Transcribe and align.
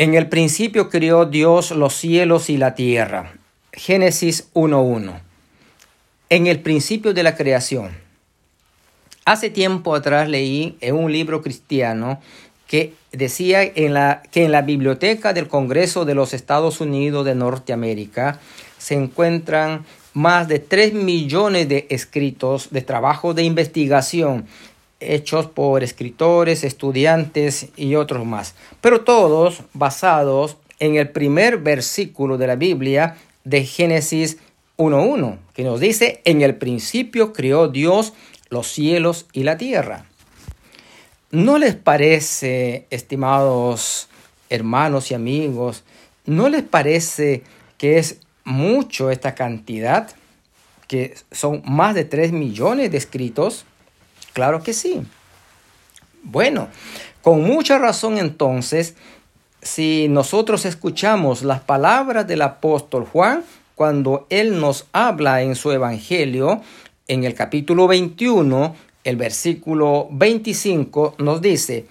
En 0.00 0.14
el 0.14 0.28
principio 0.28 0.90
creó 0.90 1.26
Dios 1.26 1.72
los 1.72 1.92
cielos 1.92 2.50
y 2.50 2.56
la 2.56 2.76
tierra. 2.76 3.32
Génesis 3.72 4.48
1.1. 4.54 5.20
En 6.28 6.46
el 6.46 6.60
principio 6.60 7.12
de 7.12 7.24
la 7.24 7.34
creación. 7.34 7.90
Hace 9.24 9.50
tiempo 9.50 9.96
atrás 9.96 10.28
leí 10.28 10.76
en 10.80 10.94
un 10.94 11.10
libro 11.10 11.42
cristiano 11.42 12.20
que 12.68 12.94
decía 13.10 13.72
que 13.72 13.86
en 14.44 14.52
la 14.52 14.62
biblioteca 14.62 15.32
del 15.32 15.48
Congreso 15.48 16.04
de 16.04 16.14
los 16.14 16.32
Estados 16.32 16.80
Unidos 16.80 17.24
de 17.24 17.34
Norteamérica 17.34 18.38
se 18.78 18.94
encuentran 18.94 19.84
más 20.14 20.46
de 20.46 20.60
3 20.60 20.94
millones 20.94 21.68
de 21.68 21.88
escritos 21.90 22.70
de 22.70 22.82
trabajo 22.82 23.34
de 23.34 23.42
investigación 23.42 24.46
hechos 25.00 25.46
por 25.46 25.82
escritores, 25.82 26.64
estudiantes 26.64 27.68
y 27.76 27.94
otros 27.94 28.26
más, 28.26 28.54
pero 28.80 29.02
todos 29.02 29.62
basados 29.72 30.56
en 30.80 30.96
el 30.96 31.10
primer 31.10 31.58
versículo 31.58 32.38
de 32.38 32.46
la 32.46 32.56
Biblia 32.56 33.16
de 33.44 33.64
Génesis 33.64 34.38
1.1, 34.76 35.38
que 35.54 35.64
nos 35.64 35.80
dice, 35.80 36.20
en 36.24 36.42
el 36.42 36.56
principio 36.56 37.32
creó 37.32 37.68
Dios 37.68 38.12
los 38.48 38.68
cielos 38.68 39.26
y 39.32 39.42
la 39.42 39.56
tierra. 39.56 40.06
¿No 41.30 41.58
les 41.58 41.74
parece, 41.74 42.86
estimados 42.90 44.08
hermanos 44.50 45.10
y 45.10 45.14
amigos, 45.14 45.84
no 46.24 46.48
les 46.48 46.62
parece 46.62 47.42
que 47.76 47.98
es 47.98 48.20
mucho 48.44 49.10
esta 49.10 49.34
cantidad, 49.34 50.10
que 50.86 51.14
son 51.30 51.62
más 51.66 51.94
de 51.94 52.04
3 52.04 52.32
millones 52.32 52.90
de 52.90 52.96
escritos? 52.96 53.66
Claro 54.32 54.62
que 54.62 54.72
sí. 54.72 55.02
Bueno, 56.22 56.68
con 57.22 57.42
mucha 57.42 57.78
razón 57.78 58.18
entonces, 58.18 58.94
si 59.62 60.08
nosotros 60.08 60.64
escuchamos 60.64 61.42
las 61.42 61.60
palabras 61.60 62.26
del 62.26 62.42
apóstol 62.42 63.04
Juan, 63.04 63.44
cuando 63.74 64.26
él 64.30 64.60
nos 64.60 64.86
habla 64.92 65.42
en 65.42 65.54
su 65.54 65.70
evangelio, 65.70 66.62
en 67.06 67.24
el 67.24 67.34
capítulo 67.34 67.86
21, 67.86 68.74
el 69.04 69.16
versículo 69.16 70.08
25 70.10 71.14
nos 71.18 71.40
dice, 71.40 71.86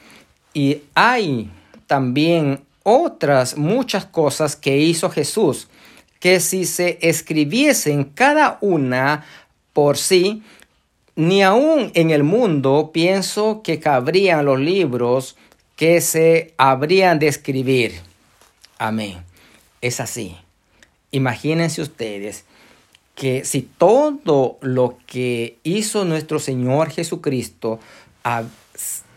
y 0.53 0.81
hay 0.93 1.49
también 1.87 2.61
otras 2.83 3.57
muchas 3.57 4.05
cosas 4.05 4.55
que 4.55 4.77
hizo 4.77 5.09
Jesús, 5.09 5.67
que 6.19 6.39
si 6.39 6.65
se 6.65 6.97
escribiesen 7.01 8.05
cada 8.05 8.57
una 8.61 9.25
por 9.73 9.97
sí, 9.97 10.43
ni 11.17 11.41
aún 11.41 11.91
en 11.95 12.11
el 12.11 12.23
mundo 12.23 12.91
pienso 12.93 13.63
que 13.63 13.79
cabrían 13.79 14.45
los 14.45 14.59
libros 14.59 15.35
que 15.75 15.99
se 15.99 16.53
habrían 16.57 17.17
de 17.17 17.27
escribir. 17.27 17.99
Amén. 18.77 19.17
Es 19.81 19.99
así. 19.99 20.37
Imagínense 21.11 21.81
ustedes 21.81 22.45
que 23.15 23.45
si 23.45 23.63
todo 23.63 24.59
lo 24.61 24.99
que 25.07 25.57
hizo 25.63 26.05
nuestro 26.05 26.37
Señor 26.37 26.91
Jesucristo 26.91 27.79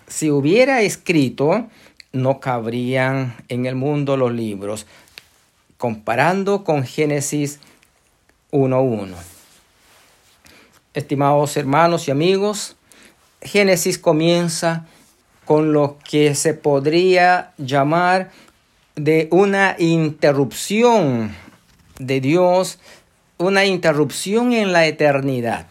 si 0.06 0.30
hubiera 0.30 0.80
escrito, 0.80 1.68
no 2.12 2.40
cabrían 2.40 3.36
en 3.48 3.66
el 3.66 3.74
mundo 3.74 4.16
los 4.16 4.32
libros, 4.32 4.86
comparando 5.76 6.64
con 6.64 6.84
Génesis 6.84 7.60
1.1. 8.52 9.39
Estimados 10.92 11.56
hermanos 11.56 12.08
y 12.08 12.10
amigos, 12.10 12.74
Génesis 13.42 13.96
comienza 13.96 14.86
con 15.44 15.72
lo 15.72 15.98
que 16.02 16.34
se 16.34 16.52
podría 16.52 17.52
llamar 17.58 18.32
de 18.96 19.28
una 19.30 19.76
interrupción 19.78 21.32
de 22.00 22.20
Dios, 22.20 22.80
una 23.38 23.66
interrupción 23.66 24.52
en 24.52 24.72
la 24.72 24.84
eternidad. 24.88 25.68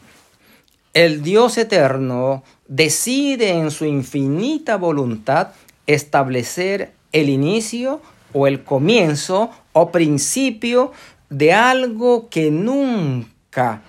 El 0.94 1.22
Dios 1.22 1.58
eterno 1.58 2.46
decide 2.70 3.50
en 3.50 3.72
su 3.72 3.84
infinita 3.84 4.78
voluntad 4.78 5.50
establecer 5.86 6.94
el 7.12 7.28
inicio 7.28 8.02
o 8.32 8.48
el 8.48 8.64
comienzo 8.64 9.50
o 9.74 9.92
principio 9.92 10.94
de 11.30 11.52
algo 11.52 12.30
que 12.30 12.52
nunca 12.52 13.82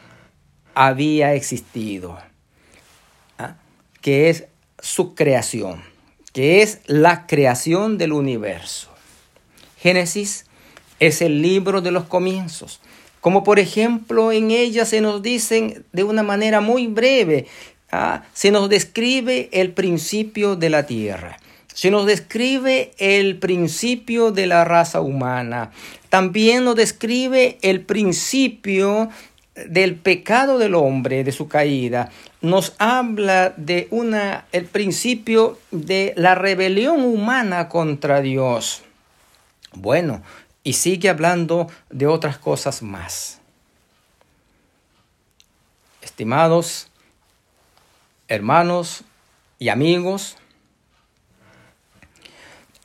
había 0.75 1.35
existido, 1.35 2.19
¿ah? 3.39 3.57
que 4.01 4.31
es 4.31 4.45
su 4.79 5.15
creación, 5.15 5.83
que 6.33 6.63
es 6.63 6.81
la 6.87 7.27
creación 7.27 7.99
del 7.99 8.13
universo. 8.13 8.89
Génesis 9.79 10.47
es 10.99 11.23
el 11.23 11.43
libro 11.43 11.81
de 11.81 11.91
los 11.91 12.05
comienzos, 12.05 12.81
como 13.21 13.45
por 13.45 13.59
ejemplo 13.59 14.33
en 14.33 14.51
ella 14.51 14.85
se 14.85 15.01
nos 15.01 15.23
dicen 15.23 15.85
de 15.93 16.05
una 16.05 16.23
manera 16.23 16.61
muy 16.61 16.87
breve, 16.87 17.47
¿ah? 17.93 18.25
se 18.33 18.51
nos 18.51 18.69
describe 18.69 19.49
el 19.53 19.73
principio 19.73 20.57
de 20.57 20.71
la 20.71 20.87
tierra. 20.87 21.39
Se 21.75 21.91
nos 21.91 22.05
describe 22.05 22.91
el 22.99 23.39
principio 23.39 24.33
de 24.33 24.47
la 24.47 24.65
raza 24.65 25.01
humana. 25.01 25.71
También 26.09 26.65
nos 26.65 26.75
describe 26.75 27.59
el 27.63 27.83
principio 27.83 29.09
del 29.55 29.97
pecado 29.97 30.59
del 30.59 30.75
hombre, 30.75 31.25
de 31.25 31.33
su 31.33 31.49
caída, 31.49 32.11
nos 32.41 32.75
habla 32.79 33.53
de 33.57 33.89
una, 33.91 34.47
el 34.53 34.65
principio 34.67 35.59
de 35.71 36.13
la 36.17 36.35
rebelión 36.35 37.03
humana 37.03 37.69
contra 37.69 38.21
Dios. 38.21 38.83
Bueno, 39.73 40.23
y 40.63 40.75
sigue 40.75 41.09
hablando 41.09 41.69
de 41.91 42.07
otras 42.07 42.39
cosas 42.39 42.83
más. 42.83 43.41
Estimados 46.03 46.91
hermanos 48.31 49.03
y 49.59 49.71
amigos, 49.71 50.37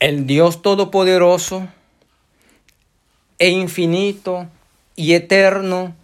el 0.00 0.26
Dios 0.26 0.60
Todopoderoso 0.60 1.68
e 3.38 3.50
infinito 3.50 4.48
y 4.96 5.12
eterno, 5.12 5.94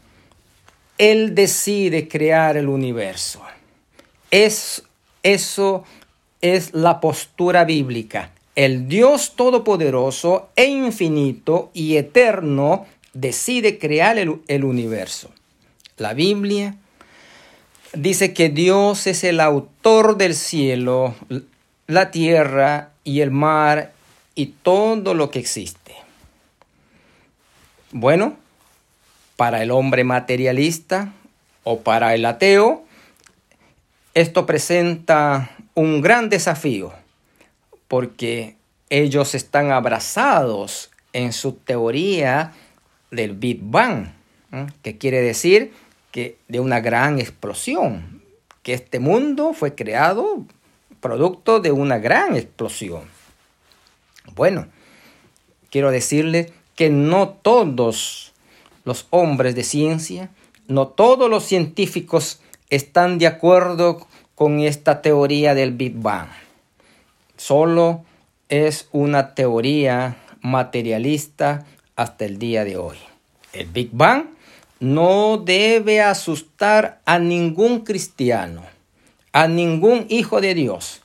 él 1.02 1.34
decide 1.34 2.06
crear 2.06 2.56
el 2.56 2.68
universo. 2.68 3.42
Es, 4.30 4.84
eso 5.24 5.82
es 6.40 6.74
la 6.74 7.00
postura 7.00 7.64
bíblica. 7.64 8.30
El 8.54 8.86
Dios 8.86 9.32
Todopoderoso 9.34 10.50
e 10.54 10.66
infinito 10.66 11.72
y 11.74 11.96
eterno 11.96 12.86
decide 13.14 13.80
crear 13.80 14.16
el, 14.16 14.42
el 14.46 14.62
universo. 14.62 15.32
La 15.96 16.14
Biblia 16.14 16.76
dice 17.94 18.32
que 18.32 18.48
Dios 18.48 19.08
es 19.08 19.24
el 19.24 19.41
autor 19.41 20.16
del 20.16 20.36
cielo, 20.36 21.16
la 21.88 22.12
tierra 22.12 22.92
y 23.02 23.22
el 23.22 23.32
mar 23.32 23.92
y 24.36 24.54
todo 24.62 25.14
lo 25.14 25.32
que 25.32 25.41
existe. 25.41 25.96
Bueno, 27.91 28.36
para 29.42 29.60
el 29.64 29.72
hombre 29.72 30.04
materialista 30.04 31.12
o 31.64 31.80
para 31.80 32.14
el 32.14 32.25
ateo, 32.26 32.84
esto 34.14 34.47
presenta 34.47 35.50
un 35.75 36.00
gran 36.00 36.28
desafío 36.28 36.92
porque 37.88 38.54
ellos 38.88 39.34
están 39.34 39.72
abrazados 39.72 40.92
en 41.12 41.32
su 41.32 41.54
teoría 41.54 42.53
del 43.10 43.32
Big 43.32 43.58
Bang, 43.60 44.12
que 44.80 44.97
quiere 44.97 45.20
decir 45.20 45.72
que 46.12 46.36
de 46.47 46.60
una 46.60 46.78
gran 46.78 47.19
explosión, 47.19 48.22
que 48.62 48.74
este 48.74 49.00
mundo 49.00 49.54
fue 49.54 49.74
creado 49.74 50.47
producto 51.00 51.59
de 51.59 51.72
una 51.72 51.98
gran 51.98 52.36
explosión. 52.36 53.03
Bueno, 54.36 54.69
quiero 55.68 55.91
decirles 55.91 56.53
que 56.77 56.91
no 56.91 57.30
todos 57.30 58.31
los 58.84 59.06
hombres 59.10 59.54
de 59.54 59.64
ciencia, 59.64 60.30
no 60.68 60.88
todos 60.88 61.28
los 61.28 61.44
científicos 61.44 62.40
están 62.70 63.18
de 63.18 63.26
acuerdo 63.26 64.06
con 64.34 64.60
esta 64.60 65.02
teoría 65.02 65.54
del 65.54 65.72
Big 65.72 65.94
Bang. 65.96 66.28
Solo 67.36 68.04
es 68.48 68.88
una 68.92 69.34
teoría 69.34 70.16
materialista 70.40 71.66
hasta 71.96 72.24
el 72.24 72.38
día 72.38 72.64
de 72.64 72.76
hoy. 72.76 72.96
El 73.52 73.66
Big 73.66 73.90
Bang 73.92 74.26
no 74.80 75.38
debe 75.38 76.00
asustar 76.00 77.00
a 77.04 77.18
ningún 77.18 77.80
cristiano, 77.80 78.62
a 79.32 79.46
ningún 79.46 80.06
hijo 80.08 80.40
de 80.40 80.54
Dios, 80.54 81.02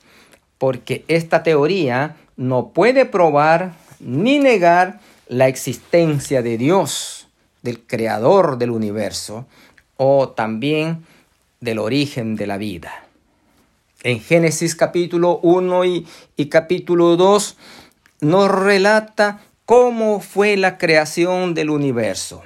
porque 0.57 1.03
esta 1.07 1.43
teoría 1.43 2.15
no 2.37 2.69
puede 2.69 3.05
probar 3.05 3.73
ni 3.99 4.39
negar 4.39 4.99
la 5.27 5.47
existencia 5.47 6.41
de 6.41 6.57
Dios 6.57 7.16
del 7.67 7.81
creador 7.85 8.57
del 8.57 8.71
universo 8.71 9.45
o 9.97 10.29
también 10.29 11.05
del 11.59 11.79
origen 11.79 12.37
de 12.37 12.47
la 12.47 12.57
vida. 12.57 13.03
En 14.03 14.21
Génesis 14.21 14.73
capítulo 14.73 15.39
1 15.43 15.83
y, 15.83 16.05
capítulo 16.49 17.17
2 17.17 17.57
nos 18.21 18.49
relata 18.49 19.41
cómo 19.65 20.21
fue 20.21 20.55
la 20.55 20.77
creación 20.77 21.53
del 21.53 21.69
universo 21.69 22.41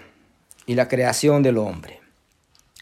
y 0.66 0.74
la 0.74 0.88
creación 0.88 1.44
del 1.44 1.60
hombre. 1.60 2.00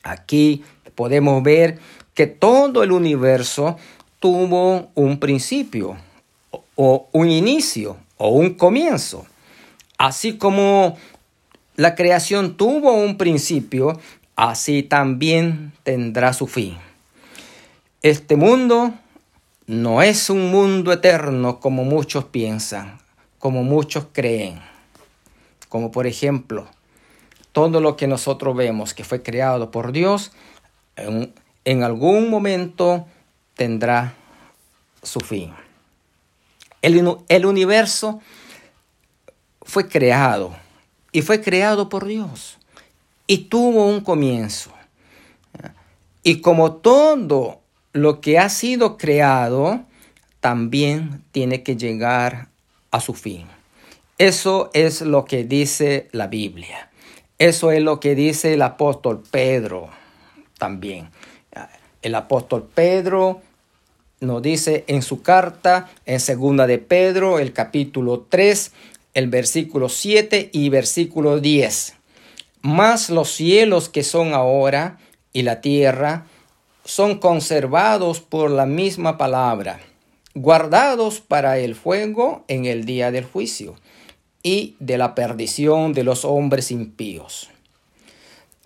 Aquí 0.02 0.64
podemos 0.96 1.44
ver 1.44 1.78
que 2.14 2.26
todo 2.26 2.84
el 2.84 2.94
universo 2.94 3.76
tuvo 4.22 4.92
un 4.96 5.20
principio 5.20 5.98
o 6.78 7.10
un 7.12 7.30
inicio 7.30 7.98
o 8.16 8.30
un 8.30 8.54
comienzo. 8.54 9.26
Así 9.98 10.38
como 10.38 10.98
la 11.80 11.96
creación 11.96 12.58
tuvo 12.58 12.92
un 12.92 13.18
principio, 13.18 13.98
así 14.36 14.84
también 14.84 15.72
tendrá 15.84 16.34
su 16.34 16.46
fin. 16.46 16.78
Este 18.02 18.36
mundo 18.36 18.94
no 19.66 20.02
es 20.02 20.30
un 20.30 20.52
mundo 20.52 20.92
eterno 20.92 21.62
como 21.62 21.86
muchos 21.86 22.26
piensan, 22.26 23.00
como 23.38 23.64
muchos 23.64 24.08
creen. 24.12 24.60
Como 25.70 25.90
por 25.90 26.06
ejemplo, 26.06 26.68
todo 27.54 27.80
lo 27.80 27.96
que 27.96 28.08
nosotros 28.08 28.58
vemos 28.58 28.94
que 28.94 29.06
fue 29.06 29.24
creado 29.24 29.72
por 29.72 29.94
Dios, 29.94 30.34
en, 30.98 31.84
algún 31.84 32.30
momento 32.30 33.08
tendrá 33.54 34.16
su 35.02 35.22
fin. 35.22 35.54
El, 36.82 37.46
universo 37.46 38.20
fue 39.62 39.88
creado 39.88 40.54
y 41.12 41.22
fue 41.22 41.42
creado 41.42 41.90
por 41.90 42.06
Dios 42.06 42.58
y 43.28 43.50
tuvo 43.50 43.86
un 43.86 44.02
comienzo. 44.02 44.72
Y 46.24 46.42
como 46.42 46.74
todo 46.74 47.62
lo 47.94 48.22
que 48.22 48.40
ha 48.40 48.50
sido 48.50 48.98
creado, 48.98 49.86
también 50.40 51.24
tiene 51.32 51.64
que 51.64 51.76
llegar 51.76 52.50
a 52.92 53.00
su 53.00 53.14
fin. 53.14 53.46
Eso 54.18 54.70
es 54.74 55.02
lo 55.02 55.26
que 55.26 55.44
dice 55.44 56.10
la 56.12 56.28
Biblia. 56.28 56.90
Eso 57.38 57.72
es 57.72 57.82
lo 57.82 58.00
que 58.00 58.16
dice 58.16 58.54
el 58.54 58.62
apóstol 58.62 59.24
Pedro 59.32 59.90
también. 60.58 61.10
El 62.02 62.16
apóstol 62.16 62.68
Pedro 62.74 63.42
nos 64.20 64.42
dice 64.42 64.84
en 64.88 65.02
su 65.02 65.22
carta, 65.22 65.90
en 66.06 66.20
segunda 66.20 66.68
de 66.68 66.80
Pedro, 66.80 67.40
el 67.40 67.54
capítulo 67.54 68.26
3, 68.28 68.72
el 69.14 69.28
versículo 69.28 69.90
7 69.90 70.50
y 70.54 70.70
versículo 70.70 71.40
10. 71.40 71.96
Más 72.62 73.10
los 73.10 73.32
cielos 73.32 73.90
que 73.90 74.04
son 74.04 74.34
ahora 74.34 74.98
y 75.34 75.44
la 75.44 75.62
tierra 75.62 76.26
son 76.84 77.20
conservados 77.20 78.20
por 78.20 78.50
la 78.52 78.66
misma 78.66 79.18
palabra, 79.18 79.80
guardados 80.34 81.20
para 81.20 81.60
el 81.60 81.76
fuego 81.76 82.44
en 82.48 82.66
el 82.66 82.86
día 82.86 83.12
del 83.12 83.26
juicio 83.26 83.76
y 84.44 84.76
de 84.80 84.98
la 84.98 85.16
perdición 85.16 85.94
de 85.94 86.04
los 86.04 86.26
hombres 86.26 86.72
impíos. 86.72 87.50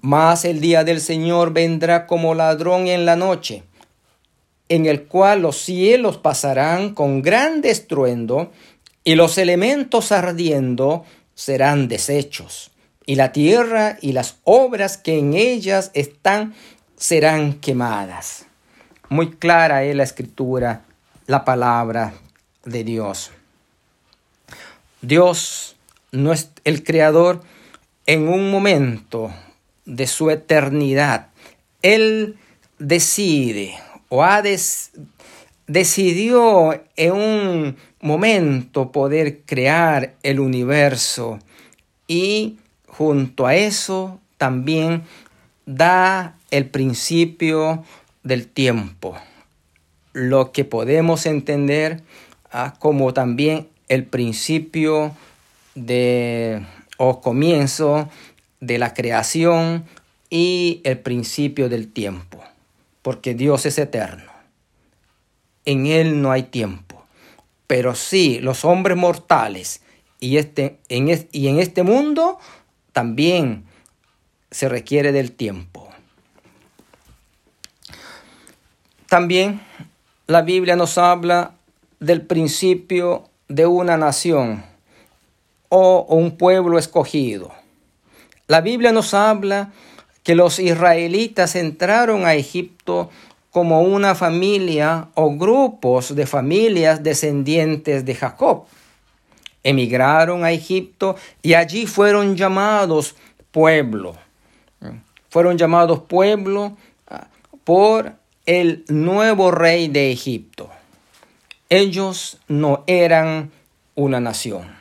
Mas 0.01 0.45
el 0.45 0.59
día 0.59 0.83
del 0.83 0.99
Señor 0.99 1.53
vendrá 1.53 2.07
como 2.07 2.35
ladrón 2.35 2.87
en 2.87 3.05
la 3.05 3.15
noche, 3.15 3.63
en 4.69 4.85
el 4.85 5.03
cual 5.03 5.41
los 5.41 5.57
cielos 5.57 6.17
pasarán 6.17 6.93
con 6.93 7.21
gran 7.21 7.61
estruendo, 7.63 8.51
y 9.03 9.15
los 9.15 9.37
elementos 9.37 10.11
ardiendo 10.11 11.05
serán 11.35 11.87
deshechos, 11.87 12.71
y 13.05 13.15
la 13.15 13.31
tierra 13.31 13.97
y 14.01 14.13
las 14.13 14.37
obras 14.43 14.97
que 14.97 15.17
en 15.17 15.33
ellas 15.33 15.91
están 15.93 16.53
serán 16.95 17.55
quemadas. 17.55 18.45
Muy 19.09 19.31
clara 19.31 19.83
es 19.83 19.95
la 19.95 20.03
escritura, 20.03 20.85
la 21.27 21.43
palabra 21.43 22.13
de 22.65 22.83
Dios. 22.83 23.31
Dios 25.01 25.75
no 26.11 26.31
es 26.31 26.49
el 26.63 26.83
creador 26.83 27.41
en 28.05 28.27
un 28.29 28.49
momento 28.49 29.33
de 29.85 30.07
su 30.07 30.29
eternidad. 30.29 31.27
Él 31.81 32.37
decide 32.79 33.75
o 34.07 34.23
ha 34.23 34.41
decidió 35.67 36.81
en 36.95 37.11
un 37.11 37.77
momento 38.03 38.91
poder 38.91 39.41
crear 39.45 40.13
el 40.21 40.39
universo. 40.39 41.39
Y 42.07 42.59
junto 42.87 43.47
a 43.47 43.55
eso 43.55 44.19
también 44.37 45.03
da 45.65 46.35
el 46.51 46.69
principio 46.69 47.83
del 48.23 48.47
tiempo, 48.47 49.15
lo 50.11 50.51
que 50.51 50.65
podemos 50.65 51.25
entender 51.25 52.03
ah, 52.51 52.75
como 52.77 53.13
también 53.13 53.67
el 53.87 54.05
principio 54.05 55.15
de 55.75 56.63
o 56.97 57.21
comienzo 57.21 58.09
de 58.59 58.77
la 58.77 58.93
creación 58.93 59.85
y 60.29 60.81
el 60.83 60.99
principio 60.99 61.69
del 61.69 61.91
tiempo, 61.91 62.43
porque 63.01 63.33
Dios 63.33 63.65
es 63.65 63.77
eterno. 63.77 64.31
En 65.65 65.85
Él 65.85 66.21
no 66.21 66.31
hay 66.31 66.43
tiempo, 66.43 66.92
pero 67.67 67.95
sí 67.95 68.39
los 68.39 68.65
hombres 68.65 68.97
mortales 68.97 69.81
y, 70.19 70.37
este, 70.37 70.79
en, 70.89 71.27
y 71.31 71.47
en 71.47 71.59
este 71.59 71.83
mundo 71.83 72.39
también 72.91 73.65
se 74.51 74.69
requiere 74.69 75.11
del 75.11 75.31
tiempo. 75.31 75.89
También 79.07 79.61
la 80.27 80.41
Biblia 80.41 80.75
nos 80.75 80.97
habla 80.97 81.53
del 81.99 82.21
principio 82.21 83.29
de 83.47 83.65
una 83.65 83.97
nación 83.97 84.63
o 85.69 86.05
un 86.09 86.37
pueblo 86.37 86.77
escogido. 86.77 87.51
La 88.47 88.61
Biblia 88.61 88.91
nos 88.91 89.13
habla 89.13 89.71
que 90.23 90.35
los 90.35 90.59
israelitas 90.59 91.55
entraron 91.55 92.25
a 92.25 92.35
Egipto 92.35 93.09
como 93.53 93.83
una 93.83 94.15
familia 94.15 95.09
o 95.13 95.37
grupos 95.37 96.15
de 96.15 96.25
familias 96.25 97.03
descendientes 97.03 98.03
de 98.03 98.15
Jacob. 98.15 98.65
Emigraron 99.61 100.43
a 100.43 100.51
Egipto 100.51 101.15
y 101.43 101.53
allí 101.53 101.85
fueron 101.85 102.35
llamados 102.35 103.15
pueblo. 103.51 104.15
Fueron 105.29 105.59
llamados 105.59 105.99
pueblo 105.99 106.75
ah, 107.07 107.27
por 107.63 108.13
el 108.47 108.85
nuevo 108.87 109.51
rey 109.51 109.87
de 109.87 110.11
Egipto. 110.11 110.71
Ellos 111.69 112.39
no 112.47 112.83
eran 112.87 113.51
una 113.93 114.19
nación, 114.19 114.75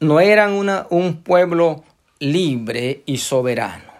no 0.00 0.18
eran 0.18 0.52
una, 0.52 0.88
un 0.90 1.22
pueblo 1.22 1.84
libre 2.18 3.02
y 3.06 3.18
soberano. 3.18 3.93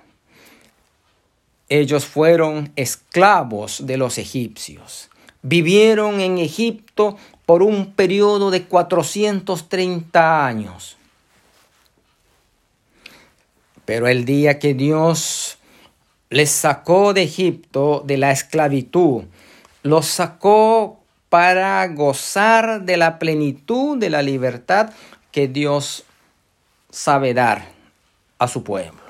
Ellos 1.68 2.04
fueron 2.04 2.72
esclavos 2.76 3.86
de 3.86 3.96
los 3.96 4.18
egipcios. 4.18 5.10
Vivieron 5.42 6.20
en 6.20 6.38
Egipto 6.38 7.16
por 7.46 7.62
un 7.62 7.92
periodo 7.92 8.50
de 8.50 8.64
430 8.64 10.46
años. 10.46 10.96
Pero 13.84 14.08
el 14.08 14.24
día 14.24 14.58
que 14.58 14.74
Dios 14.74 15.58
les 16.30 16.50
sacó 16.50 17.12
de 17.12 17.22
Egipto 17.22 18.02
de 18.04 18.16
la 18.16 18.30
esclavitud, 18.30 19.24
los 19.82 20.06
sacó 20.06 21.00
para 21.28 21.86
gozar 21.88 22.82
de 22.82 22.96
la 22.96 23.18
plenitud 23.18 23.98
de 23.98 24.10
la 24.10 24.22
libertad 24.22 24.90
que 25.30 25.48
Dios 25.48 26.04
sabe 26.90 27.34
dar 27.34 27.68
a 28.38 28.48
su 28.48 28.64
pueblo. 28.64 29.00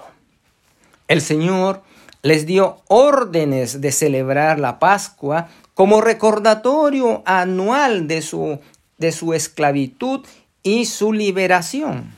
El 1.06 1.20
Señor 1.20 1.82
les 2.24 2.46
dio 2.46 2.78
órdenes 2.88 3.82
de 3.82 3.92
celebrar 3.92 4.58
la 4.58 4.78
Pascua 4.78 5.48
como 5.74 6.00
recordatorio 6.00 7.22
anual 7.26 8.08
de 8.08 8.22
su, 8.22 8.60
de 8.96 9.12
su 9.12 9.34
esclavitud 9.34 10.24
y 10.62 10.86
su 10.86 11.12
liberación. 11.12 12.14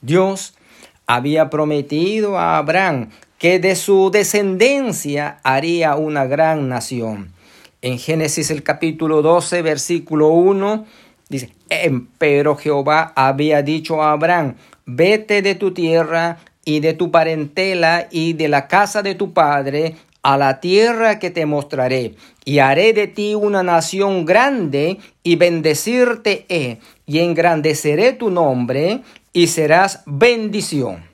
Dios 0.00 0.54
había 1.08 1.50
prometido 1.50 2.38
a 2.38 2.56
Abraham 2.56 3.10
que 3.36 3.58
de 3.58 3.74
su 3.74 4.12
descendencia 4.12 5.40
haría 5.42 5.96
una 5.96 6.26
gran 6.26 6.68
nación. 6.68 7.32
En 7.82 7.98
Génesis 7.98 8.52
el 8.52 8.62
capítulo 8.62 9.22
12, 9.22 9.60
versículo 9.62 10.28
1, 10.28 10.86
dice, 11.28 11.52
pero 12.16 12.54
Jehová 12.54 13.12
había 13.16 13.62
dicho 13.62 14.04
a 14.04 14.12
Abraham, 14.12 14.54
vete 14.86 15.42
de 15.42 15.56
tu 15.56 15.74
tierra 15.74 16.38
y 16.64 16.80
de 16.80 16.94
tu 16.94 17.10
parentela 17.10 18.08
y 18.10 18.34
de 18.34 18.48
la 18.48 18.68
casa 18.68 19.02
de 19.02 19.14
tu 19.14 19.32
padre 19.32 19.96
a 20.22 20.36
la 20.36 20.60
tierra 20.60 21.18
que 21.18 21.30
te 21.30 21.46
mostraré, 21.46 22.14
y 22.44 22.60
haré 22.60 22.92
de 22.92 23.08
ti 23.08 23.34
una 23.34 23.64
nación 23.64 24.24
grande, 24.24 24.98
y 25.24 25.34
bendecirte 25.34 26.46
he, 26.48 26.78
y 27.06 27.18
engrandeceré 27.18 28.12
tu 28.12 28.30
nombre, 28.30 29.02
y 29.32 29.48
serás 29.48 30.02
bendición. 30.06 31.04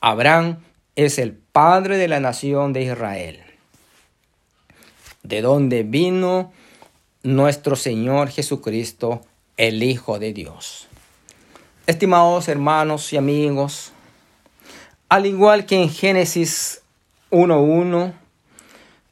Abraham 0.00 0.58
es 0.94 1.18
el 1.18 1.32
padre 1.32 1.96
de 1.96 2.08
la 2.08 2.20
nación 2.20 2.74
de 2.74 2.82
Israel, 2.82 3.40
de 5.22 5.40
donde 5.40 5.82
vino 5.82 6.52
nuestro 7.22 7.76
Señor 7.76 8.28
Jesucristo 8.28 9.22
el 9.56 9.82
Hijo 9.82 10.18
de 10.18 10.34
Dios. 10.34 10.88
Estimados 11.86 12.48
hermanos 12.48 13.10
y 13.14 13.16
amigos, 13.16 13.93
al 15.14 15.26
igual 15.26 15.64
que 15.64 15.80
en 15.80 15.90
Génesis 15.90 16.82
1.1, 17.30 18.14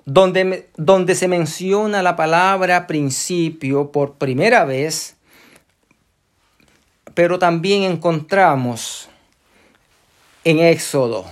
donde, 0.04 0.68
donde 0.76 1.14
se 1.14 1.28
menciona 1.28 2.02
la 2.02 2.16
palabra 2.16 2.88
principio 2.88 3.92
por 3.92 4.14
primera 4.14 4.64
vez, 4.64 5.14
pero 7.14 7.38
también 7.38 7.84
encontramos 7.84 9.10
en 10.42 10.58
Éxodo, 10.58 11.24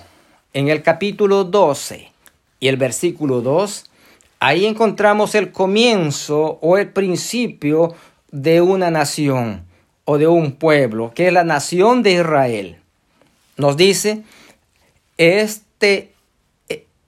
en 0.53 0.69
el 0.69 0.85
capítulo 0.85 1.43
12 1.43 2.12
y 2.61 2.69
el 2.69 2.77
versículo 2.77 3.41
2, 3.41 3.91
ahí 4.39 4.67
encontramos 4.67 5.35
el 5.35 5.50
comienzo 5.50 6.61
o 6.62 6.79
el 6.79 6.93
principio 6.93 7.97
de 8.31 8.61
una 8.61 8.93
nación 8.93 9.65
o 10.05 10.17
de 10.17 10.29
un 10.29 10.53
pueblo, 10.53 11.11
que 11.12 11.27
es 11.27 11.33
la 11.33 11.43
nación 11.43 12.05
de 12.05 12.12
Israel. 12.12 12.77
Nos 13.57 13.77
dice, 13.77 14.23
este, 15.21 16.15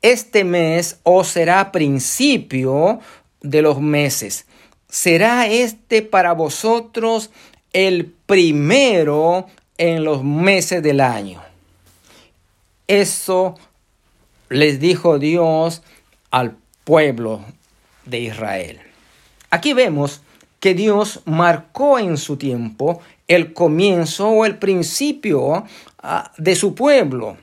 este 0.03 0.45
mes 0.45 0.99
os 1.03 1.29
será 1.29 1.73
principio 1.73 3.01
de 3.41 3.63
los 3.63 3.81
meses. 3.81 4.45
Será 4.87 5.47
este 5.47 6.03
para 6.03 6.35
vosotros 6.35 7.31
el 7.73 8.05
primero 8.27 9.47
en 9.79 10.05
los 10.05 10.23
meses 10.23 10.83
del 10.83 11.01
año. 11.01 11.43
Eso 12.87 13.59
les 14.51 14.79
dijo 14.79 15.19
Dios 15.19 15.83
al 16.31 16.55
pueblo 16.85 17.41
de 18.05 18.21
Israel. 18.21 18.81
Aquí 19.49 19.73
vemos 19.73 20.21
que 20.61 20.75
Dios 20.75 21.21
marcó 21.25 21.99
en 21.99 22.19
su 22.19 22.37
tiempo 22.37 23.01
el 23.27 23.55
comienzo 23.55 24.29
o 24.29 24.45
el 24.45 24.59
principio 24.59 25.65
ah, 26.03 26.31
de 26.37 26.55
su 26.57 26.75
pueblo. 26.75 27.39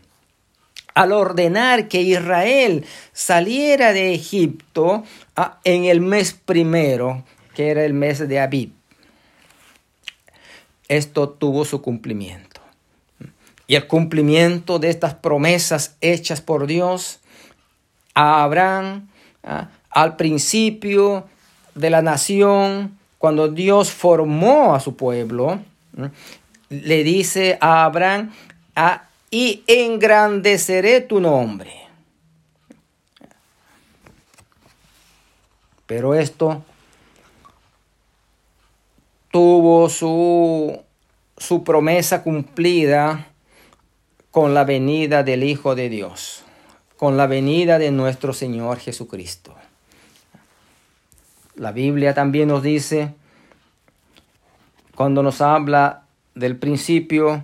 Al 0.99 1.13
ordenar 1.13 1.87
que 1.87 2.01
Israel 2.01 2.85
saliera 3.13 3.93
de 3.93 4.13
Egipto 4.13 5.05
ah, 5.37 5.59
en 5.63 5.85
el 5.85 6.01
mes 6.01 6.33
primero, 6.33 7.23
que 7.55 7.69
era 7.69 7.85
el 7.85 7.93
mes 7.93 8.27
de 8.27 8.37
Abib. 8.37 8.73
Esto 10.89 11.29
tuvo 11.29 11.63
su 11.63 11.81
cumplimiento. 11.81 12.59
Y 13.65 13.75
el 13.75 13.87
cumplimiento 13.87 14.77
de 14.77 14.89
estas 14.89 15.13
promesas 15.13 15.95
hechas 16.01 16.41
por 16.41 16.67
Dios 16.67 17.21
a 18.13 18.43
Abraham 18.43 19.07
ah, 19.43 19.69
al 19.91 20.17
principio 20.17 21.29
de 21.75 21.91
la 21.91 22.01
nación, 22.01 22.99
cuando 23.19 23.47
Dios 23.47 23.89
formó 23.89 24.75
a 24.75 24.81
su 24.81 24.97
pueblo, 24.97 25.61
le 26.69 27.03
dice 27.05 27.57
a 27.61 27.85
Abraham, 27.85 28.33
ah, 28.75 29.08
y 29.31 29.63
engrandeceré 29.67 31.01
tu 31.01 31.19
nombre. 31.19 31.73
Pero 35.85 36.13
esto 36.13 36.63
tuvo 39.31 39.89
su, 39.89 40.81
su 41.37 41.63
promesa 41.63 42.23
cumplida 42.23 43.27
con 44.31 44.53
la 44.53 44.63
venida 44.63 45.23
del 45.23 45.43
Hijo 45.43 45.75
de 45.75 45.89
Dios, 45.89 46.43
con 46.97 47.17
la 47.17 47.27
venida 47.27 47.79
de 47.79 47.91
nuestro 47.91 48.33
Señor 48.33 48.77
Jesucristo. 48.77 49.55
La 51.55 51.71
Biblia 51.71 52.13
también 52.13 52.47
nos 52.47 52.63
dice, 52.63 53.13
cuando 54.95 55.23
nos 55.23 55.41
habla 55.41 56.03
del 56.35 56.55
principio, 56.55 57.43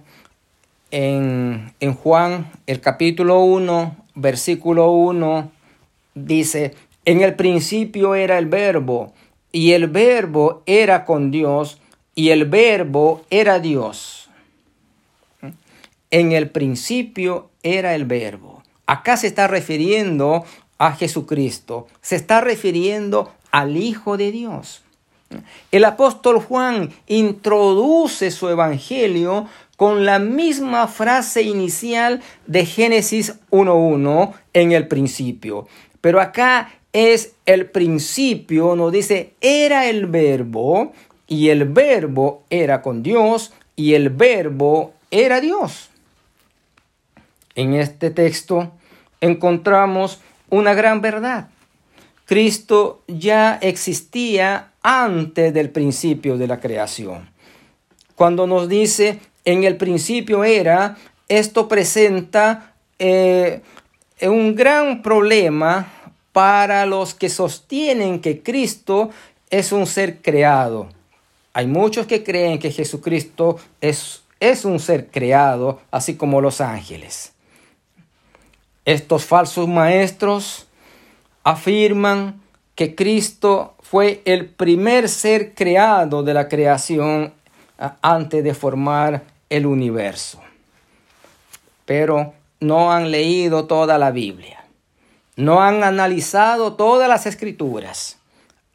en, 0.92 1.74
en 1.80 1.94
Juan, 1.94 2.52
el 2.68 2.82
capítulo 2.82 3.42
1, 3.42 3.96
versículo 4.16 4.92
1, 4.92 5.52
dice, 6.14 6.74
en 7.06 7.22
el 7.22 7.36
principio 7.36 8.16
era 8.16 8.38
el 8.38 8.48
verbo, 8.48 9.14
y 9.52 9.72
el 9.72 9.88
verbo 9.88 10.64
era 10.66 11.06
con 11.06 11.32
Dios, 11.32 11.80
y 12.16 12.30
el 12.30 12.46
verbo 12.46 13.24
era 13.30 13.60
Dios. 13.60 14.30
En 16.12 16.32
el 16.32 16.50
principio 16.50 17.50
era 17.62 17.94
el 17.94 18.06
verbo. 18.06 18.64
Acá 18.86 19.18
se 19.18 19.28
está 19.28 19.48
refiriendo 19.48 20.46
a 20.78 20.94
Jesucristo, 20.94 21.88
se 22.02 22.16
está 22.16 22.42
refiriendo 22.42 23.34
al 23.52 23.78
Hijo 23.78 24.18
de 24.18 24.32
Dios. 24.32 24.84
El 25.72 25.86
apóstol 25.86 26.40
Juan 26.40 26.92
introduce 27.08 28.32
su 28.32 28.48
evangelio 28.48 29.48
con 29.76 30.06
la 30.06 30.20
misma 30.20 30.88
frase 30.88 31.42
inicial 31.42 32.22
de 32.48 32.66
Génesis 32.66 33.36
1.1 33.52 34.34
en 34.54 34.72
el 34.72 34.88
principio. 34.88 35.68
Pero 36.02 36.22
acá 36.22 36.70
es 36.94 37.34
el 37.46 37.70
principio, 37.70 38.76
nos 38.76 38.92
dice, 38.92 39.34
era 39.42 39.88
el 39.88 40.06
verbo 40.06 40.94
y 41.28 41.50
el 41.50 41.66
verbo 41.66 42.44
era 42.50 42.82
con 42.82 43.04
Dios 43.04 43.54
y 43.76 43.96
el 43.96 44.10
verbo 44.10 44.94
era 45.12 45.42
Dios. 45.42 45.90
En 47.56 47.74
este 47.74 48.12
texto 48.12 48.72
encontramos 49.22 50.22
una 50.50 50.74
gran 50.74 51.02
verdad. 51.02 51.50
Cristo 52.26 53.04
ya 53.08 53.56
existía 53.62 54.72
antes 54.82 55.54
del 55.54 55.70
principio 55.70 56.38
de 56.38 56.48
la 56.48 56.60
creación. 56.60 57.30
Cuando 58.16 58.48
nos 58.48 58.70
dice 58.70 59.20
en 59.46 59.64
el 59.64 59.78
principio 59.78 60.44
era, 60.44 60.98
esto 61.30 61.68
presenta 61.68 62.74
eh, 63.00 63.62
un 64.22 64.56
gran 64.56 65.02
problema 65.02 65.88
para 66.32 66.86
los 66.86 67.14
que 67.14 67.30
sostienen 67.30 68.20
que 68.20 68.42
Cristo 68.42 69.12
es 69.50 69.72
un 69.72 69.88
ser 69.88 70.22
creado. 70.22 70.90
Hay 71.54 71.68
muchos 71.68 72.08
que 72.08 72.24
creen 72.24 72.60
que 72.60 72.72
Jesucristo 72.72 73.58
es, 73.80 74.24
es 74.40 74.66
un 74.66 74.80
ser 74.80 75.08
creado, 75.08 75.80
así 75.92 76.16
como 76.16 76.42
los 76.42 76.60
ángeles. 76.60 77.32
Estos 78.84 79.26
falsos 79.26 79.68
maestros 79.68 80.68
afirman 81.44 82.42
que 82.76 82.96
Cristo 82.96 83.76
fue 83.80 84.22
el 84.26 84.48
primer 84.48 85.08
ser 85.08 85.54
creado 85.54 86.24
de 86.24 86.34
la 86.34 86.50
creación 86.50 87.34
antes 88.02 88.44
de 88.44 88.54
formar 88.54 89.35
el 89.56 89.66
universo. 89.66 90.42
Pero 91.86 92.34
no 92.60 92.92
han 92.92 93.12
leído 93.12 93.66
toda 93.66 93.98
la 93.98 94.12
Biblia. 94.12 94.66
No 95.36 95.62
han 95.62 95.84
analizado 95.84 96.74
todas 96.74 97.10
las 97.10 97.26
escrituras. 97.26 98.18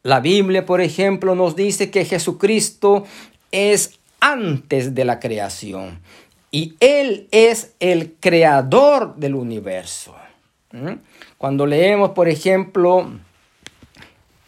La 0.03 0.21
Biblia, 0.21 0.65
por 0.65 0.81
ejemplo, 0.81 1.35
nos 1.35 1.57
dice 1.57 1.91
que 1.91 2.05
Jesucristo 2.05 3.05
es 3.51 3.99
antes 4.21 4.95
de 4.95 5.05
la 5.05 5.19
creación 5.19 6.01
y 6.51 6.75
Él 6.81 7.29
es 7.31 7.75
el 7.81 8.15
creador 8.21 9.17
del 9.17 9.35
universo. 9.35 10.15
¿Mm? 10.73 10.95
Cuando 11.39 11.67
leemos, 11.67 12.11
por 12.11 12.29
ejemplo, 12.29 13.11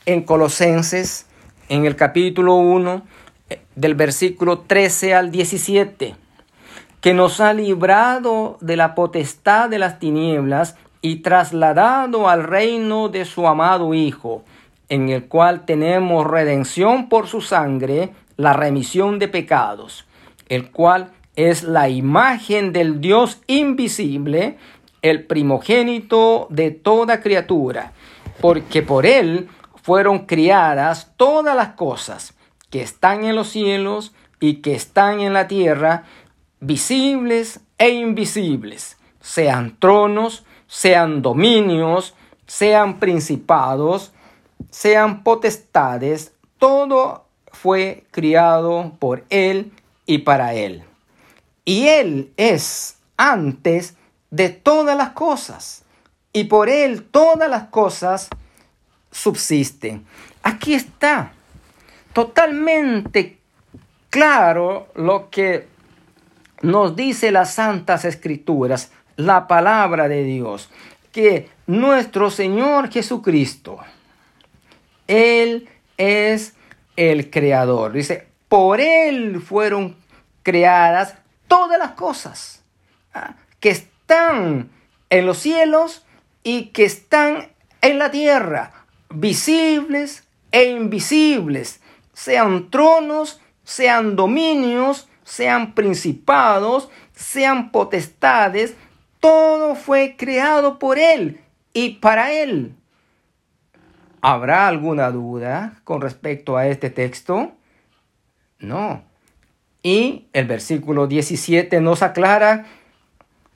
en 0.06 0.22
Colosenses, 0.22 1.26
en 1.68 1.86
el 1.86 1.96
capítulo 1.96 2.56
1, 2.56 3.02
eh, 3.50 3.60
del 3.74 3.94
versículo 3.94 4.60
13 4.60 5.14
al 5.14 5.30
17, 5.30 6.14
que 7.02 7.14
nos 7.14 7.40
ha 7.40 7.52
librado 7.52 8.56
de 8.60 8.76
la 8.76 8.94
potestad 8.94 9.68
de 9.68 9.80
las 9.80 9.98
tinieblas 9.98 10.76
y 11.02 11.16
trasladado 11.16 12.28
al 12.28 12.44
reino 12.44 13.08
de 13.08 13.24
su 13.24 13.46
amado 13.48 13.92
Hijo, 13.92 14.44
en 14.88 15.08
el 15.08 15.26
cual 15.26 15.64
tenemos 15.64 16.24
redención 16.26 17.08
por 17.08 17.26
su 17.26 17.40
sangre, 17.40 18.10
la 18.36 18.52
remisión 18.52 19.18
de 19.18 19.26
pecados, 19.26 20.06
el 20.48 20.70
cual 20.70 21.10
es 21.34 21.64
la 21.64 21.88
imagen 21.88 22.72
del 22.72 23.00
Dios 23.00 23.40
invisible, 23.48 24.56
el 25.02 25.26
primogénito 25.26 26.46
de 26.50 26.70
toda 26.70 27.20
criatura, 27.20 27.92
porque 28.40 28.82
por 28.82 29.06
él 29.06 29.48
fueron 29.82 30.20
criadas 30.26 31.10
todas 31.16 31.56
las 31.56 31.70
cosas 31.70 32.34
que 32.70 32.80
están 32.80 33.24
en 33.24 33.34
los 33.34 33.48
cielos 33.48 34.12
y 34.38 34.56
que 34.56 34.74
están 34.74 35.20
en 35.20 35.32
la 35.32 35.48
tierra, 35.48 36.04
visibles 36.62 37.60
e 37.76 37.90
invisibles, 37.90 38.96
sean 39.20 39.76
tronos, 39.78 40.44
sean 40.68 41.20
dominios, 41.20 42.14
sean 42.46 43.00
principados, 43.00 44.12
sean 44.70 45.24
potestades, 45.24 46.32
todo 46.58 47.26
fue 47.48 48.04
criado 48.12 48.92
por 49.00 49.24
Él 49.28 49.72
y 50.06 50.18
para 50.18 50.54
Él. 50.54 50.84
Y 51.64 51.88
Él 51.88 52.32
es 52.36 52.96
antes 53.16 53.96
de 54.30 54.48
todas 54.48 54.96
las 54.96 55.10
cosas, 55.10 55.82
y 56.32 56.44
por 56.44 56.68
Él 56.68 57.02
todas 57.02 57.50
las 57.50 57.64
cosas 57.64 58.28
subsisten. 59.10 60.06
Aquí 60.44 60.74
está, 60.74 61.32
totalmente 62.12 63.38
claro 64.10 64.86
lo 64.94 65.28
que 65.28 65.71
nos 66.62 66.96
dice 66.96 67.30
las 67.30 67.54
santas 67.54 68.04
escrituras, 68.04 68.92
la 69.16 69.46
palabra 69.46 70.08
de 70.08 70.24
Dios, 70.24 70.70
que 71.12 71.50
nuestro 71.66 72.30
Señor 72.30 72.90
Jesucristo, 72.90 73.78
Él 75.06 75.68
es 75.98 76.54
el 76.96 77.30
creador. 77.30 77.92
Dice, 77.92 78.28
por 78.48 78.80
Él 78.80 79.42
fueron 79.42 79.96
creadas 80.42 81.16
todas 81.48 81.78
las 81.78 81.92
cosas 81.92 82.62
¿ah? 83.12 83.34
que 83.60 83.70
están 83.70 84.70
en 85.10 85.26
los 85.26 85.38
cielos 85.38 86.06
y 86.42 86.66
que 86.66 86.84
están 86.84 87.52
en 87.80 87.98
la 87.98 88.10
tierra, 88.10 88.72
visibles 89.10 90.24
e 90.50 90.70
invisibles, 90.70 91.80
sean 92.12 92.70
tronos, 92.70 93.40
sean 93.64 94.16
dominios, 94.16 95.08
sean 95.32 95.72
principados, 95.72 96.90
sean 97.14 97.72
potestades, 97.72 98.76
todo 99.18 99.76
fue 99.76 100.14
creado 100.18 100.78
por 100.78 100.98
Él 100.98 101.40
y 101.72 101.94
para 101.94 102.34
Él. 102.34 102.74
¿Habrá 104.20 104.68
alguna 104.68 105.10
duda 105.10 105.80
con 105.84 106.02
respecto 106.02 106.58
a 106.58 106.66
este 106.66 106.90
texto? 106.90 107.52
No. 108.58 109.04
Y 109.82 110.26
el 110.34 110.44
versículo 110.46 111.06
17 111.06 111.80
nos 111.80 112.02
aclara 112.02 112.66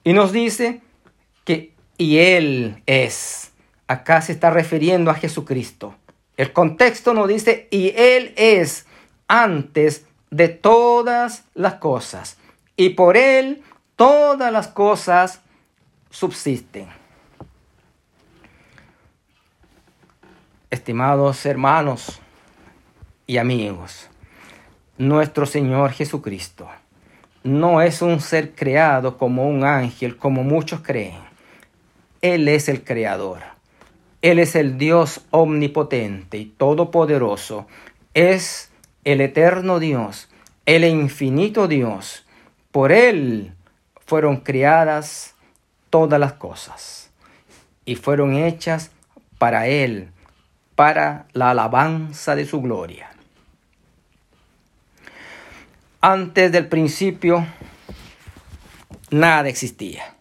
y 0.02 0.14
nos 0.14 0.32
dice 0.32 0.80
que 1.44 1.74
y 1.98 2.16
Él 2.16 2.82
es. 2.86 3.52
Acá 3.86 4.22
se 4.22 4.32
está 4.32 4.48
refiriendo 4.48 5.10
a 5.10 5.14
Jesucristo. 5.14 5.94
El 6.38 6.54
contexto 6.54 7.12
nos 7.12 7.28
dice 7.28 7.68
y 7.70 7.92
Él 7.94 8.32
es 8.38 8.86
antes 9.28 10.05
de 10.30 10.48
todas 10.48 11.44
las 11.54 11.74
cosas. 11.74 12.38
Y 12.76 12.90
por 12.90 13.16
Él 13.16 13.62
todas 13.96 14.52
las 14.52 14.68
cosas 14.68 15.40
subsisten. 16.10 16.88
Estimados 20.70 21.46
hermanos 21.46 22.20
y 23.26 23.38
amigos, 23.38 24.08
nuestro 24.98 25.46
Señor 25.46 25.92
Jesucristo 25.92 26.68
no 27.46 27.80
es 27.80 28.02
un 28.02 28.20
ser 28.20 28.54
creado 28.54 29.16
como 29.16 29.48
un 29.48 29.64
ángel, 29.64 30.16
como 30.16 30.42
muchos 30.42 30.80
creen. 30.80 31.20
Él 32.20 32.48
es 32.48 32.68
el 32.68 32.82
creador. 32.82 33.38
Él 34.20 34.40
es 34.40 34.56
el 34.56 34.78
Dios 34.78 35.24
omnipotente 35.30 36.38
y 36.38 36.46
todopoderoso. 36.46 37.68
Es 38.14 38.72
el 39.06 39.20
eterno 39.20 39.78
Dios, 39.78 40.28
el 40.66 40.84
infinito 40.84 41.68
Dios. 41.68 42.26
Por 42.72 42.90
Él 42.90 43.54
fueron 44.04 44.38
creadas 44.38 45.36
todas 45.90 46.18
las 46.18 46.32
cosas 46.32 47.10
y 47.84 47.94
fueron 47.94 48.34
hechas 48.34 48.90
para 49.38 49.68
Él, 49.68 50.10
para 50.74 51.26
la 51.32 51.50
alabanza 51.50 52.34
de 52.34 52.46
su 52.46 52.60
gloria. 52.60 53.08
Antes 56.00 56.50
del 56.50 56.66
principio, 56.66 57.46
nada 59.10 59.48
existía. 59.48 60.16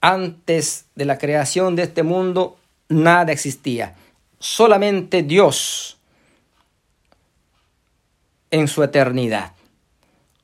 Antes 0.00 0.86
de 0.94 1.04
la 1.04 1.18
creación 1.18 1.74
de 1.74 1.82
este 1.82 2.04
mundo, 2.04 2.56
nada 2.88 3.32
existía. 3.32 3.96
Solamente 4.38 5.24
Dios 5.24 5.95
en 8.50 8.68
su 8.68 8.82
eternidad. 8.82 9.52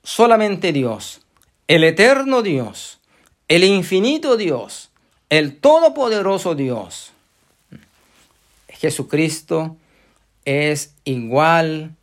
Solamente 0.03 0.73
Dios, 0.73 1.21
el 1.69 1.85
eterno 1.85 2.43
Dios, 2.43 3.01
el 3.49 3.65
infinito 3.65 4.37
Dios, 4.37 4.91
el 5.31 5.59
todopoderoso 5.59 6.55
Dios. 6.55 7.13
Jesucristo 8.69 9.77
es 10.45 10.95
igual 11.05 11.95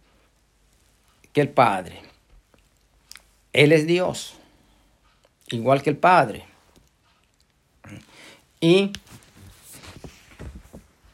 que 1.33 1.41
el 1.41 1.49
Padre. 1.49 2.01
Él 3.51 3.71
es 3.71 3.85
Dios, 3.85 4.35
igual 5.49 5.81
que 5.81 5.89
el 5.89 5.97
Padre. 5.97 6.45
Y 8.61 8.91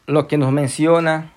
lo 0.06 0.28
que 0.28 0.38
nos 0.38 0.52
menciona 0.52 1.32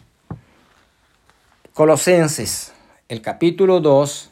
Colosenses, 1.72 2.72
el 3.08 3.22
capítulo 3.22 3.80
2 3.80 4.30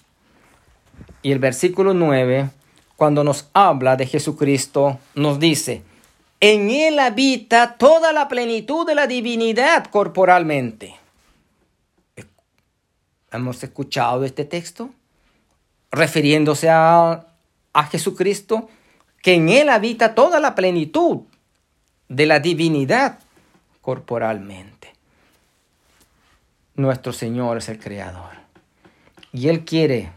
y 1.22 1.32
el 1.32 1.38
versículo 1.38 1.94
9, 1.94 2.50
cuando 2.96 3.24
nos 3.24 3.48
habla 3.54 3.96
de 3.96 4.06
Jesucristo, 4.06 4.98
nos 5.14 5.38
dice, 5.38 5.82
en 6.40 6.70
Él 6.70 6.98
habita 6.98 7.78
toda 7.78 8.12
la 8.12 8.28
plenitud 8.28 8.86
de 8.86 8.94
la 8.94 9.06
divinidad 9.06 9.86
corporalmente. 9.86 10.94
¿Hemos 13.32 13.62
escuchado 13.62 14.24
este 14.24 14.44
texto? 14.44 14.90
Refiriéndose 15.90 16.68
a, 16.68 17.26
a 17.72 17.84
Jesucristo, 17.84 18.68
que 19.22 19.34
en 19.34 19.48
Él 19.48 19.70
habita 19.70 20.14
toda 20.14 20.38
la 20.38 20.54
plenitud 20.54 21.22
de 22.08 22.26
la 22.26 22.40
divinidad 22.40 23.18
corporalmente. 23.80 24.92
Nuestro 26.74 27.14
Señor 27.14 27.56
es 27.56 27.68
el 27.70 27.78
Creador. 27.78 28.45
Y 29.37 29.51
Él 29.51 29.66
quiere 29.66 30.09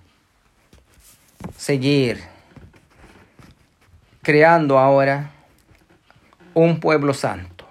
seguir 1.57 2.21
creando 4.21 4.79
ahora 4.79 5.31
un 6.53 6.79
pueblo 6.79 7.13
santo, 7.13 7.67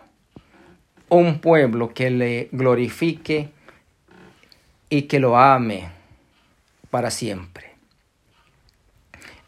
un 1.09 1.39
pueblo 1.41 1.95
que 1.95 2.11
le 2.11 2.51
glorifique 2.53 3.49
y 4.91 5.03
que 5.05 5.21
lo 5.21 5.39
ame 5.39 5.89
para 6.91 7.11
siempre. 7.11 7.71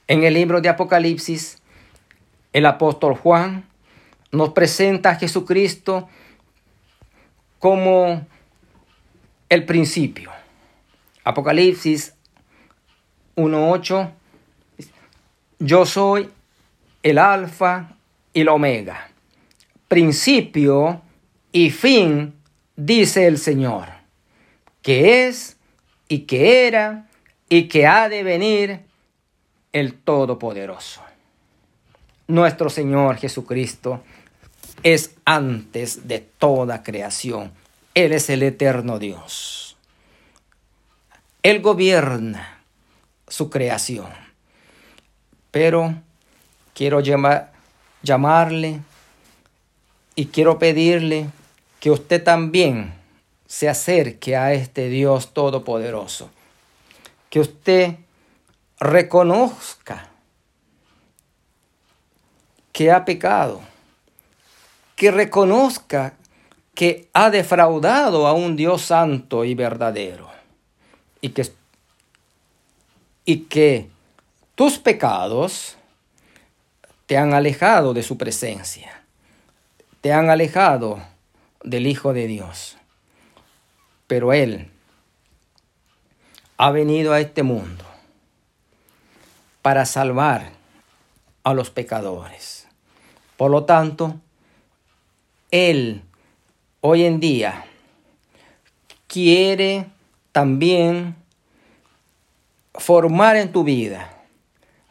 En 0.08 0.24
el 0.24 0.32
libro 0.32 0.62
de 0.62 0.70
Apocalipsis, 0.70 1.58
el 2.54 2.64
apóstol 2.64 3.14
Juan 3.14 3.68
nos 4.32 4.54
presenta 4.54 5.10
a 5.10 5.16
Jesucristo 5.16 6.08
como 7.58 8.26
el 9.50 9.66
principio. 9.66 10.39
Apocalipsis 11.24 12.14
1.8, 13.36 14.10
yo 15.58 15.86
soy 15.86 16.28
el 17.02 17.18
alfa 17.18 17.96
y 18.32 18.44
la 18.44 18.52
omega, 18.52 19.10
principio 19.88 21.02
y 21.52 21.70
fin, 21.70 22.34
dice 22.76 23.26
el 23.26 23.38
Señor, 23.38 23.88
que 24.82 25.28
es 25.28 25.56
y 26.08 26.20
que 26.20 26.66
era 26.66 27.08
y 27.48 27.68
que 27.68 27.86
ha 27.86 28.08
de 28.08 28.22
venir 28.22 28.80
el 29.72 29.94
Todopoderoso. 29.94 31.02
Nuestro 32.28 32.70
Señor 32.70 33.16
Jesucristo 33.16 34.02
es 34.82 35.16
antes 35.24 36.06
de 36.06 36.20
toda 36.20 36.82
creación. 36.82 37.52
Él 37.94 38.12
es 38.12 38.30
el 38.30 38.42
eterno 38.42 38.98
Dios. 38.98 39.69
Él 41.42 41.60
gobierna 41.60 42.62
su 43.28 43.48
creación. 43.50 44.08
Pero 45.50 45.94
quiero 46.74 47.00
llamarle 48.02 48.80
y 50.14 50.26
quiero 50.26 50.58
pedirle 50.58 51.28
que 51.80 51.90
usted 51.90 52.22
también 52.22 52.94
se 53.46 53.68
acerque 53.68 54.36
a 54.36 54.52
este 54.52 54.88
Dios 54.88 55.32
todopoderoso. 55.32 56.30
Que 57.30 57.40
usted 57.40 57.96
reconozca 58.78 60.08
que 62.72 62.90
ha 62.90 63.04
pecado 63.04 63.60
que 65.00 65.10
reconozca 65.10 66.12
que 66.74 67.08
ha 67.14 67.30
defraudado 67.30 68.26
a 68.26 68.34
un 68.34 68.54
Dios 68.54 68.82
santo 68.82 69.46
y 69.46 69.54
verdadero 69.54 70.39
y 71.20 71.30
que, 71.30 71.50
y 73.24 73.40
que 73.44 73.88
tus 74.54 74.78
pecados 74.78 75.76
te 77.06 77.16
han 77.16 77.34
alejado 77.34 77.94
de 77.94 78.02
su 78.02 78.16
presencia, 78.16 79.02
te 80.00 80.12
han 80.12 80.30
alejado 80.30 81.02
del 81.62 81.86
Hijo 81.86 82.12
de 82.12 82.26
Dios. 82.26 82.76
Pero 84.06 84.32
Él 84.32 84.70
ha 86.56 86.70
venido 86.70 87.12
a 87.12 87.20
este 87.20 87.42
mundo 87.42 87.84
para 89.62 89.86
salvar 89.86 90.52
a 91.42 91.54
los 91.54 91.70
pecadores. 91.70 92.66
Por 93.36 93.50
lo 93.50 93.64
tanto, 93.64 94.20
él 95.50 96.02
hoy 96.80 97.04
en 97.04 97.18
día 97.18 97.64
quiere 99.06 99.86
también 100.32 101.16
formar 102.74 103.36
en 103.36 103.52
tu 103.52 103.64
vida, 103.64 104.10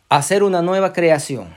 hacer 0.09 0.43
una 0.43 0.61
nueva 0.61 0.93
creación, 0.93 1.55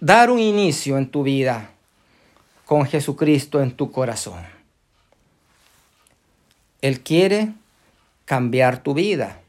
dar 0.00 0.30
un 0.30 0.38
inicio 0.38 0.98
en 0.98 1.10
tu 1.10 1.22
vida 1.22 1.70
con 2.64 2.86
Jesucristo 2.86 3.62
en 3.62 3.72
tu 3.72 3.90
corazón. 3.90 4.40
Él 6.82 7.00
quiere 7.00 7.52
cambiar 8.24 8.82
tu 8.82 8.94
vida. 8.94 9.40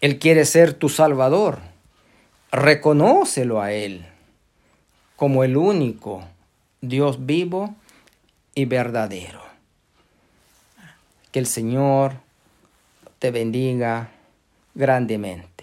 Él 0.00 0.18
quiere 0.18 0.44
ser 0.44 0.74
tu 0.74 0.88
Salvador. 0.88 1.60
Reconócelo 2.50 3.60
a 3.60 3.72
Él 3.72 4.06
como 5.16 5.44
el 5.44 5.56
único 5.56 6.24
Dios 6.80 7.26
vivo 7.26 7.74
y 8.58 8.64
verdadero. 8.64 9.40
Que 11.30 11.38
el 11.38 11.46
Señor 11.46 12.14
te 13.20 13.30
bendiga 13.30 14.10
grandemente. 14.74 15.57